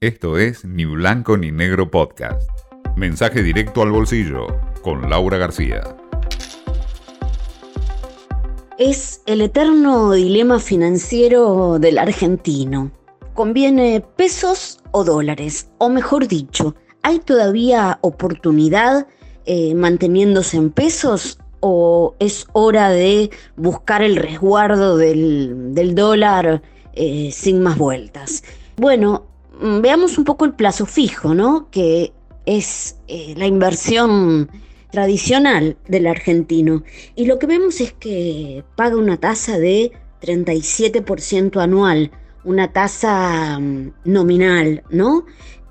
Esto 0.00 0.38
es 0.38 0.64
Ni 0.64 0.84
Blanco 0.84 1.36
ni 1.36 1.50
Negro 1.50 1.90
Podcast. 1.90 2.48
Mensaje 2.94 3.42
directo 3.42 3.82
al 3.82 3.90
bolsillo 3.90 4.46
con 4.80 5.10
Laura 5.10 5.38
García. 5.38 5.80
Es 8.78 9.22
el 9.26 9.40
eterno 9.40 10.12
dilema 10.12 10.60
financiero 10.60 11.80
del 11.80 11.98
argentino. 11.98 12.92
¿Conviene 13.34 14.00
pesos 14.14 14.78
o 14.92 15.02
dólares? 15.02 15.68
O 15.78 15.88
mejor 15.88 16.28
dicho, 16.28 16.76
¿hay 17.02 17.18
todavía 17.18 17.98
oportunidad 18.02 19.08
eh, 19.46 19.74
manteniéndose 19.74 20.58
en 20.58 20.70
pesos 20.70 21.40
o 21.58 22.14
es 22.20 22.46
hora 22.52 22.90
de 22.90 23.30
buscar 23.56 24.02
el 24.02 24.14
resguardo 24.14 24.96
del, 24.96 25.74
dólar 25.96 26.62
eh, 26.92 27.30
sin 27.32 27.60
más 27.64 27.76
vueltas? 27.76 28.44
Bueno, 28.76 29.27
veamos 29.60 30.18
un 30.18 30.24
poco 30.24 30.44
el 30.44 30.54
plazo 30.54 30.86
fijo, 30.86 31.34
¿no? 31.34 31.68
Que 31.70 32.12
es 32.46 32.96
eh, 33.08 33.34
la 33.36 33.46
inversión 33.46 34.50
tradicional 34.90 35.76
del 35.86 36.06
argentino. 36.06 36.82
Y 37.14 37.26
lo 37.26 37.38
que 37.38 37.46
vemos 37.46 37.80
es 37.80 37.92
que 37.92 38.64
paga 38.76 38.96
una 38.96 39.18
tasa 39.18 39.58
de 39.58 39.92
37% 40.22 41.60
anual, 41.60 42.10
una 42.44 42.72
tasa 42.72 43.58
mm, 43.58 43.92
nominal, 44.04 44.82
¿no? 44.90 45.26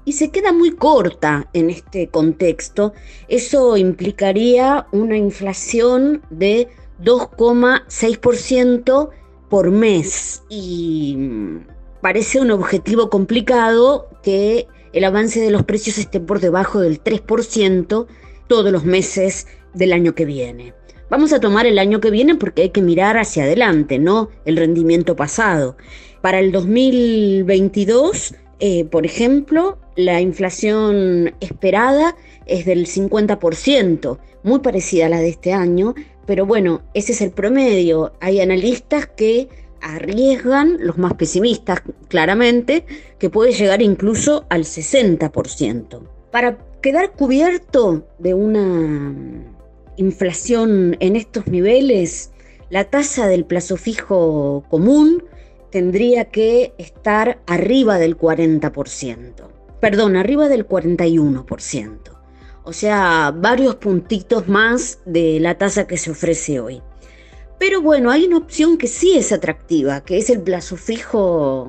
Y 0.06 0.14
se 0.14 0.30
queda 0.30 0.54
muy 0.54 0.72
corta 0.72 1.50
en 1.54 1.70
este 1.70 2.08
contexto. 2.08 2.94
Eso 3.28 3.76
implicaría 3.76 4.88
una 4.92 5.18
inflación 5.18 6.22
de 6.30 6.70
2,6% 7.02 9.10
por 9.50 9.72
mes. 9.72 10.44
Y 10.48 11.16
mm, 11.18 11.77
parece 12.02 12.40
un 12.40 12.52
objetivo 12.52 13.10
complicado 13.10 14.10
que 14.24 14.68
el 14.94 15.04
avance 15.04 15.40
de 15.40 15.52
los 15.52 15.64
precios 15.64 15.98
esté 15.98 16.20
por 16.20 16.40
debajo 16.40 16.80
del 16.80 17.04
3% 17.04 18.08
todos 18.48 18.72
los 18.72 18.86
meses 18.86 19.48
del 19.74 19.94
año 19.94 20.16
que 20.16 20.26
viene. 20.26 20.74
Vamos 21.10 21.32
a 21.32 21.40
tomar 21.40 21.66
el 21.66 21.80
año 21.80 22.02
que 22.02 22.12
viene 22.12 22.36
porque 22.36 22.64
hay 22.64 22.70
que 22.70 22.82
mirar 22.82 23.18
hacia 23.18 23.44
adelante, 23.44 23.98
no 24.00 24.30
el 24.46 24.58
rendimiento 24.58 25.16
pasado. 25.16 25.78
Para 26.22 26.40
el 26.40 26.52
2022, 26.52 28.36
eh, 28.60 28.86
por 28.86 29.06
ejemplo, 29.06 29.78
la 29.96 30.20
inflación 30.20 31.34
esperada 31.40 32.16
es 32.46 32.66
del 32.66 32.88
50%, 32.88 34.18
muy 34.44 34.60
parecida 34.60 35.06
a 35.06 35.10
la 35.10 35.20
de 35.20 35.30
este 35.30 35.54
año, 35.54 35.96
pero 36.26 36.46
bueno, 36.46 36.82
ese 36.94 37.14
es 37.14 37.22
el 37.22 37.32
promedio. 37.32 38.14
Hay 38.20 38.42
analistas 38.42 39.08
que 39.08 39.48
arriesgan, 39.96 40.78
los 40.80 40.98
más 40.98 41.14
pesimistas 41.14 41.82
claramente, 42.08 42.86
que 43.20 43.30
puede 43.30 43.54
llegar 43.54 43.82
incluso 43.82 44.46
al 44.50 44.64
60%. 44.64 46.02
Para 46.32 46.58
quedar 46.82 47.12
cubierto 47.12 48.08
de 48.20 48.34
una 48.34 49.14
inflación 49.96 50.98
en 51.00 51.16
estos 51.16 51.48
niveles, 51.48 52.32
la 52.70 52.86
tasa 52.86 53.28
del 53.28 53.46
plazo 53.46 53.78
fijo 53.78 54.64
común 54.70 55.24
tendría 55.72 56.26
que 56.26 56.74
estar 56.78 57.40
arriba 57.48 57.98
del 57.98 58.18
40%, 58.18 59.34
perdón, 59.80 60.16
arriba 60.16 60.48
del 60.48 60.68
41%, 60.68 62.00
o 62.64 62.74
sea, 62.74 63.34
varios 63.36 63.76
puntitos 63.76 64.48
más 64.48 65.00
de 65.06 65.40
la 65.40 65.58
tasa 65.58 65.88
que 65.88 65.98
se 65.98 66.12
ofrece 66.12 66.60
hoy. 66.60 66.82
Pero 67.60 67.82
bueno, 67.82 68.12
hay 68.12 68.26
una 68.26 68.38
opción 68.38 68.78
que 68.78 68.88
sí 68.88 69.18
es 69.18 69.32
atractiva, 69.32 70.02
que 70.02 70.18
es 70.18 70.30
el 70.30 70.42
plazo 70.42 70.76
fijo 70.78 71.68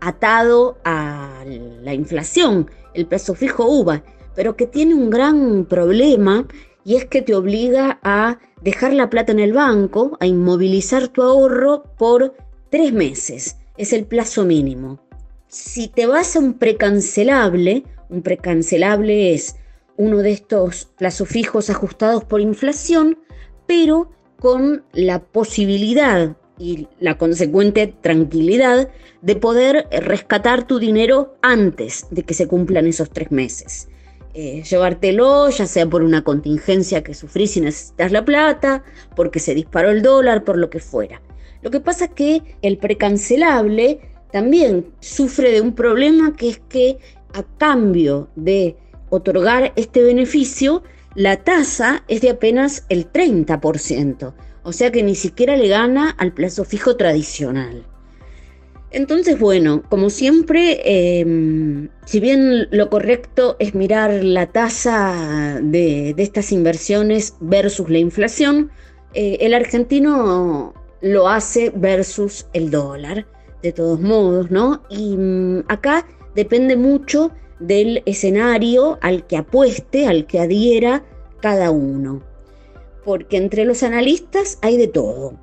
atado 0.00 0.78
a 0.84 1.44
la 1.82 1.92
inflación, 1.92 2.70
el 2.94 3.06
plazo 3.06 3.34
fijo 3.34 3.66
UVA, 3.66 4.04
pero 4.34 4.56
que 4.56 4.66
tiene 4.66 4.94
un 4.94 5.10
gran 5.10 5.64
problema 5.64 6.46
y 6.84 6.94
es 6.94 7.06
que 7.06 7.22
te 7.22 7.34
obliga 7.34 7.98
a 8.02 8.38
dejar 8.62 8.92
la 8.94 9.10
plata 9.10 9.32
en 9.32 9.40
el 9.40 9.52
banco, 9.52 10.16
a 10.20 10.26
inmovilizar 10.26 11.08
tu 11.08 11.22
ahorro 11.22 11.82
por 11.98 12.34
tres 12.70 12.92
meses. 12.92 13.56
Es 13.76 13.92
el 13.92 14.04
plazo 14.04 14.44
mínimo. 14.44 15.00
Si 15.48 15.88
te 15.88 16.06
vas 16.06 16.36
a 16.36 16.38
un 16.38 16.54
precancelable, 16.54 17.84
un 18.08 18.22
precancelable 18.22 19.34
es 19.34 19.56
uno 19.96 20.18
de 20.18 20.30
estos 20.30 20.84
plazos 20.84 21.28
fijos 21.28 21.70
ajustados 21.70 22.24
por 22.24 22.40
inflación, 22.40 23.18
pero 23.66 24.10
con 24.40 24.84
la 24.92 25.20
posibilidad 25.20 26.36
y 26.58 26.88
la 26.98 27.16
consecuente 27.18 27.86
tranquilidad 28.00 28.88
de 29.22 29.36
poder 29.36 29.86
rescatar 29.90 30.66
tu 30.66 30.78
dinero 30.78 31.36
antes 31.42 32.06
de 32.10 32.22
que 32.22 32.34
se 32.34 32.48
cumplan 32.48 32.86
esos 32.86 33.10
tres 33.10 33.30
meses. 33.30 33.88
Eh, 34.34 34.62
llevártelo, 34.62 35.50
ya 35.50 35.66
sea 35.66 35.86
por 35.86 36.02
una 36.02 36.22
contingencia 36.22 37.02
que 37.02 37.14
sufrís 37.14 37.56
y 37.56 37.60
necesitas 37.60 38.12
la 38.12 38.24
plata, 38.24 38.84
porque 39.16 39.40
se 39.40 39.54
disparó 39.54 39.90
el 39.90 40.02
dólar, 40.02 40.44
por 40.44 40.58
lo 40.58 40.70
que 40.70 40.80
fuera. 40.80 41.20
Lo 41.62 41.70
que 41.70 41.80
pasa 41.80 42.06
es 42.06 42.10
que 42.12 42.42
el 42.62 42.78
precancelable 42.78 44.00
también 44.30 44.86
sufre 45.00 45.50
de 45.50 45.60
un 45.60 45.74
problema 45.74 46.36
que 46.36 46.50
es 46.50 46.60
que 46.68 46.98
a 47.32 47.42
cambio 47.58 48.28
de 48.36 48.76
otorgar 49.10 49.72
este 49.74 50.02
beneficio, 50.02 50.82
la 51.18 51.34
tasa 51.42 52.04
es 52.06 52.20
de 52.20 52.30
apenas 52.30 52.84
el 52.88 53.10
30%, 53.10 54.34
o 54.62 54.72
sea 54.72 54.92
que 54.92 55.02
ni 55.02 55.16
siquiera 55.16 55.56
le 55.56 55.66
gana 55.66 56.10
al 56.10 56.32
plazo 56.32 56.64
fijo 56.64 56.94
tradicional. 56.96 57.84
Entonces, 58.92 59.36
bueno, 59.36 59.82
como 59.88 60.10
siempre, 60.10 60.80
em, 61.18 61.88
si 62.06 62.20
bien 62.20 62.68
lo 62.70 62.88
correcto 62.88 63.56
es 63.58 63.74
mirar 63.74 64.22
la 64.22 64.46
tasa 64.46 65.58
de, 65.60 66.14
estas 66.16 66.52
inversiones 66.52 67.34
versus 67.40 67.90
la 67.90 67.98
inflación, 67.98 68.70
eh, 69.12 69.38
el 69.40 69.54
argentino 69.54 70.72
lo 71.00 71.28
hace 71.28 71.72
versus 71.74 72.46
el 72.52 72.70
dólar, 72.70 73.26
de 73.64 73.72
todos 73.72 74.00
modos, 74.00 74.52
¿no? 74.52 74.84
Y 74.88 75.16
mm, 75.16 75.64
acá 75.66 76.06
depende 76.36 76.76
mucho 76.76 77.32
del 77.60 78.02
escenario 78.06 78.98
al 79.02 79.26
que 79.26 79.36
apueste, 79.36 80.06
al 80.06 80.26
que 80.26 80.40
adhiera 80.40 81.04
cada 81.40 81.70
uno. 81.70 82.22
Porque 83.04 83.36
entre 83.36 83.64
los 83.64 83.82
analistas 83.82 84.58
hay 84.62 84.76
de 84.76 84.88
todo. 84.88 85.34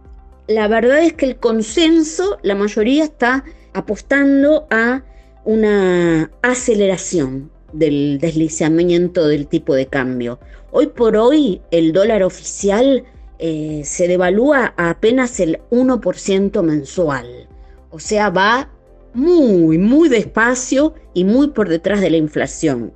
La 0.47 0.67
verdad 0.67 0.99
es 0.99 1.13
que 1.13 1.25
el 1.25 1.37
consenso, 1.37 2.37
la 2.43 2.55
mayoría 2.55 3.03
está 3.03 3.43
apostando 3.73 4.67
a 4.69 5.03
una 5.43 6.31
aceleración 6.41 7.51
del 7.73 8.19
deslizamiento 8.19 9.27
del 9.27 9.47
tipo 9.47 9.75
de 9.75 9.87
cambio. 9.87 10.39
Hoy 10.71 10.87
por 10.87 11.17
hoy 11.17 11.61
el 11.71 11.93
dólar 11.93 12.23
oficial 12.23 13.03
eh, 13.39 13.81
se 13.83 14.07
devalúa 14.07 14.73
a 14.77 14.91
apenas 14.91 15.39
el 15.39 15.59
1% 15.71 16.61
mensual. 16.63 17.47
O 17.89 17.99
sea, 17.99 18.29
va 18.29 18.69
muy, 19.15 19.77
muy 19.77 20.09
despacio 20.09 20.93
y 21.13 21.23
muy 21.23 21.49
por 21.49 21.69
detrás 21.69 22.01
de 22.01 22.09
la 22.09 22.17
inflación. 22.17 22.93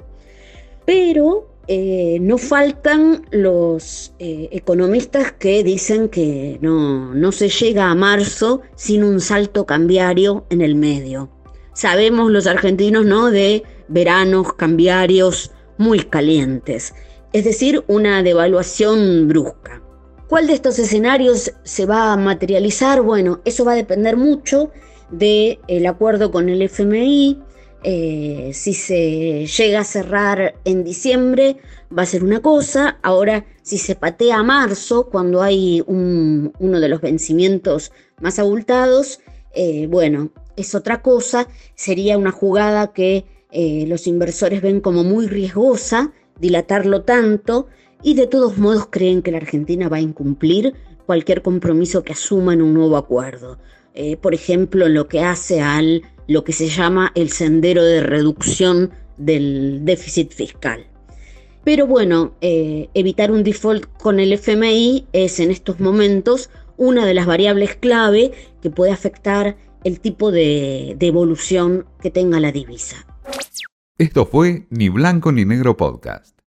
Pero 0.85 1.49
eh, 1.67 2.17
no 2.21 2.37
faltan 2.37 3.25
los 3.31 4.13
eh, 4.19 4.49
economistas 4.51 5.31
que 5.31 5.63
dicen 5.63 6.09
que 6.09 6.57
no, 6.61 7.13
no 7.13 7.31
se 7.31 7.49
llega 7.49 7.89
a 7.89 7.95
marzo 7.95 8.61
sin 8.75 9.03
un 9.03 9.21
salto 9.21 9.65
cambiario 9.65 10.45
en 10.49 10.61
el 10.61 10.75
medio. 10.75 11.29
Sabemos 11.73 12.31
los 12.31 12.47
argentinos, 12.47 13.05
¿no? 13.05 13.29
De 13.31 13.63
veranos 13.87 14.53
cambiarios 14.53 15.51
muy 15.77 15.99
calientes, 15.99 16.93
es 17.33 17.45
decir, 17.45 17.83
una 17.87 18.21
devaluación 18.23 19.27
brusca. 19.27 19.81
¿Cuál 20.27 20.47
de 20.47 20.53
estos 20.53 20.77
escenarios 20.77 21.53
se 21.63 21.85
va 21.85 22.13
a 22.13 22.17
materializar? 22.17 23.01
Bueno, 23.01 23.41
eso 23.45 23.63
va 23.63 23.71
a 23.73 23.75
depender 23.75 24.17
mucho 24.17 24.71
del 25.11 25.85
acuerdo 25.87 26.31
con 26.31 26.49
el 26.49 26.61
FMI. 26.61 27.41
Eh, 27.83 28.51
si 28.53 28.73
se 28.73 29.45
llega 29.45 29.79
a 29.79 29.85
cerrar 29.85 30.55
en 30.65 30.83
diciembre, 30.83 31.57
va 31.95 32.03
a 32.03 32.05
ser 32.05 32.23
una 32.23 32.41
cosa. 32.41 32.99
Ahora, 33.01 33.45
si 33.61 33.77
se 33.77 33.95
patea 33.95 34.39
a 34.39 34.43
marzo, 34.43 35.09
cuando 35.09 35.41
hay 35.41 35.83
uno 35.87 36.79
de 36.79 36.89
los 36.89 37.01
vencimientos 37.01 37.91
más 38.19 38.39
abultados, 38.39 39.19
eh, 39.53 39.87
bueno, 39.87 40.31
es 40.55 40.75
otra 40.75 41.01
cosa. 41.01 41.47
Sería 41.75 42.17
una 42.17 42.31
jugada 42.31 42.91
que 42.93 43.25
eh, 43.51 43.85
los 43.87 44.07
inversores 44.07 44.61
ven 44.61 44.81
como 44.81 45.03
muy 45.03 45.27
riesgosa, 45.27 46.11
dilatarlo 46.39 47.03
tanto, 47.03 47.67
y 48.03 48.13
de 48.13 48.27
todos 48.27 48.57
modos 48.57 48.87
creen 48.89 49.21
que 49.21 49.31
la 49.31 49.37
Argentina 49.37 49.89
va 49.89 49.97
a 49.97 50.01
incumplir 50.01 50.73
cualquier 51.05 51.41
compromiso 51.41 52.03
que 52.03 52.13
asuma 52.13 52.53
en 52.53 52.61
un 52.61 52.73
nuevo 52.73 52.95
acuerdo. 52.95 53.57
Eh, 53.93 54.17
por 54.17 54.33
ejemplo, 54.33 54.87
lo 54.87 55.07
que 55.07 55.21
hace 55.21 55.61
al 55.61 56.03
lo 56.27 56.43
que 56.43 56.53
se 56.53 56.69
llama 56.69 57.11
el 57.15 57.31
sendero 57.31 57.83
de 57.83 58.01
reducción 58.01 58.91
del 59.17 59.83
déficit 59.83 60.31
fiscal. 60.31 60.85
Pero 61.63 61.87
bueno, 61.87 62.35
eh, 62.41 62.87
evitar 62.93 63.31
un 63.31 63.43
default 63.43 63.85
con 63.97 64.19
el 64.19 64.33
FMI 64.33 65.07
es 65.11 65.39
en 65.39 65.49
estos 65.49 65.79
momentos 65.79 66.51
una 66.77 67.05
de 67.05 67.15
las 67.15 67.25
variables 67.25 67.75
clave 67.75 68.31
que 68.61 68.69
puede 68.69 68.91
afectar 68.91 69.57
el 69.83 69.99
tipo 69.99 70.31
de, 70.31 70.95
de 70.97 71.07
evolución 71.07 71.85
que 72.01 72.11
tenga 72.11 72.39
la 72.39 72.51
divisa. 72.51 73.07
Esto 73.97 74.25
fue 74.25 74.67
Ni 74.69 74.89
Blanco 74.89 75.31
ni 75.31 75.45
Negro 75.45 75.75
Podcast. 75.75 76.38